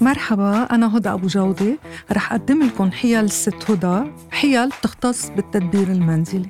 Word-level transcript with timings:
مرحبا 0.00 0.62
أنا 0.62 0.96
هدى 0.96 1.08
أبو 1.08 1.26
جودة 1.26 1.78
رح 2.12 2.32
أقدم 2.32 2.62
لكم 2.62 2.90
حيل 2.90 3.24
الست 3.24 3.70
هدى 3.70 4.10
حيل 4.30 4.70
تختص 4.82 5.28
بالتدبير 5.30 5.88
المنزلي. 5.88 6.48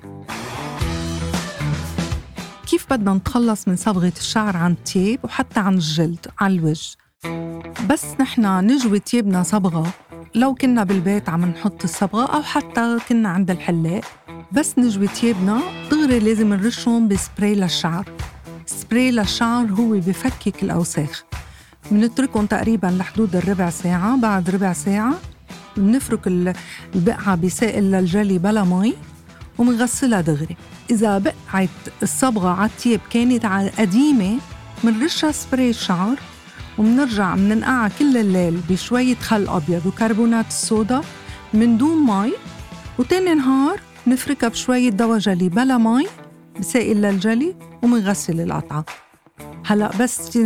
كيف 2.70 2.86
بدنا 2.90 3.14
نتخلص 3.14 3.68
من 3.68 3.76
صبغة 3.76 4.12
الشعر 4.16 4.56
عن 4.56 4.72
التياب 4.72 5.18
وحتى 5.24 5.60
عن 5.60 5.74
الجلد 5.74 6.26
عن 6.40 6.50
الوجه 6.50 6.96
بس 7.90 8.04
نحنا 8.21 8.60
نجوي 8.60 8.99
تيابنا 8.99 9.42
صبغة. 9.42 9.92
لو 10.35 10.54
كنا 10.54 10.85
بالبيت 10.85 11.28
عم 11.28 11.44
نحط 11.44 11.85
الصبغة 11.85 12.26
أو 12.26 12.42
حتى 12.42 12.98
كنا 13.08 13.28
عند 13.28 13.50
الحلاق 13.50 14.04
بس 14.53 14.78
نجوي 14.78 15.08
تيابنا 15.08 15.60
دغري 15.90 16.19
لازم 16.19 16.55
نرشهم 16.55 17.09
بسبراي 17.09 17.55
للشعر. 17.55 18.05
سبراي 18.66 19.10
للشعر 19.10 19.66
هو 19.66 19.91
بفكك 19.91 20.62
الأوساخ. 20.62 21.24
بنتركهم 21.91 22.46
تقريبا 22.46 22.86
لحدود 22.86 23.36
الربع 23.36 23.70
ساعة 23.70 24.16
بعد 24.16 24.51
ربع 24.51 24.73
ساعة 24.73 25.15
بنفرك 25.77 26.27
البقعة 26.27 27.34
بسائل 27.34 27.91
للجلي 27.91 28.38
بلا 28.38 28.65
مي 28.65 28.95
ومنغسلها 29.59 30.20
دغري. 30.20 30.56
إذا 30.91 31.19
بقعت 31.19 31.69
الصبغة 32.02 32.48
على 32.48 32.70
التياب 32.70 33.01
كانت 33.10 33.46
قديمة 33.79 34.38
منرشها 34.84 35.32
سبراي 35.32 35.70
الشعر 35.70 36.16
ومنرجع 36.79 37.34
مننقعها 37.34 37.91
كل 37.98 38.16
الليل 38.16 38.60
بشوية 38.70 39.16
خل 39.16 39.48
أبيض 39.48 39.87
وكربونات 39.87 40.46
الصودا 40.48 41.01
من 41.55 41.79
دون 41.79 42.07
مي. 42.07 42.32
وتاني 42.98 43.34
نهار 43.34 43.80
نفركها 44.07 44.48
بشوية 44.48 44.91
دواء 44.91 45.18
جلي 45.18 45.48
بلا 45.48 45.79
مي 45.79 46.07
بسائل 46.60 47.02
للجلي 47.02 47.57
ومنغسل 47.82 48.41
القطعة. 48.41 48.84
هلا 49.66 49.91
بس 50.01 50.37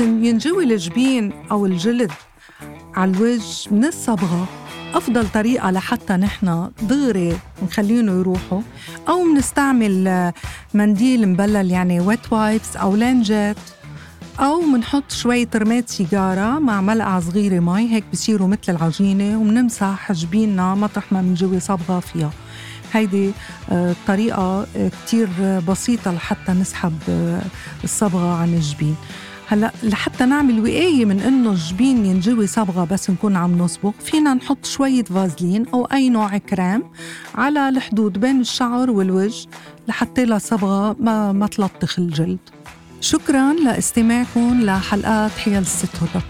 ينجوي 0.00 0.64
الجبين 0.64 1.32
أو 1.50 1.66
الجلد 1.66 2.12
على 2.94 3.10
الوجه 3.10 3.70
من 3.70 3.84
الصبغة. 3.84 4.48
أفضل 4.94 5.28
طريقة 5.28 5.70
لحتى 5.70 6.12
نحن 6.12 6.70
دغري 6.82 7.36
نخليهم 7.62 8.20
يروحوا. 8.20 8.60
أو 9.08 9.24
بنستعمل 9.24 10.32
منديل 10.74 11.28
مبلل 11.28 11.70
يعني 11.70 12.00
wet 12.00 12.32
wipes 12.32 12.76
أو 12.76 12.96
lingettes. 12.96 13.56
أو 14.40 14.60
منحط 14.60 15.12
شوية 15.12 15.48
رماد 15.54 15.88
سيجارة 15.88 16.58
مع 16.58 16.80
ملعقة 16.80 17.20
صغيرة 17.20 17.60
مي 17.60 17.94
هيك 17.94 18.04
بصيروا 18.12 18.48
مثل 18.48 18.60
العجينة 18.68 19.40
ومنمسح 19.40 20.12
جبيننا 20.12 20.74
مطرح 20.74 21.12
ما 21.12 21.22
منجوي 21.22 21.60
صبغة 21.60 22.00
فيها. 22.00 22.30
هيدي 22.92 23.32
آه، 23.70 23.94
طريقة 24.06 24.66
آه، 24.76 24.90
كتير 25.06 25.28
بسيطة 25.68 26.12
لحتى 26.12 26.52
نسحب 26.52 26.98
آه، 27.08 27.42
الصبغة 27.84 28.34
عن 28.34 28.54
الجبين. 28.54 28.96
هلأ 29.48 29.72
لحتى 29.82 30.24
نعمل 30.24 30.60
وقاية 30.60 31.04
من 31.04 31.20
إنه 31.20 31.50
الجبين 31.50 32.06
ينجوي 32.06 32.46
صبغة 32.46 32.84
بس 32.84 33.10
نكون 33.10 33.36
عم 33.36 33.58
نصبغ 33.58 33.92
فينا 34.04 34.34
نحط 34.34 34.66
شوية 34.66 35.04
فازلين 35.04 35.66
أو 35.74 35.84
أي 35.84 36.08
نوع 36.08 36.38
كريم 36.38 36.82
على 37.34 37.68
الحدود 37.68 38.20
بين 38.20 38.40
الشعر 38.40 38.90
والوجه 38.90 39.48
لحتى 39.88 40.24
لا 40.24 40.38
صبغة 40.38 40.96
ما, 41.00 41.32
ما 41.32 41.46
تلطخ 41.46 41.98
الجلد. 41.98 42.38
شكرا 43.00 43.52
لاستماعكم 43.52 44.60
لحلقات 44.62 45.30
حيل 45.30 45.58
الست 45.58 45.96
هدى 45.96 46.24